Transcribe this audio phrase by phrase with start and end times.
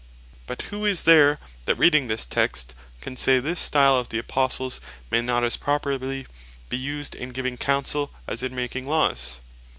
[0.47, 4.81] But who is there, that reading this Text, can say, this stile of the Apostles
[5.11, 6.25] may not as properly
[6.69, 9.39] be used in giving Counsell, as in making Laws?